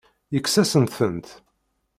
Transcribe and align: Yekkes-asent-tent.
Yekkes-asent-tent. 0.33 1.27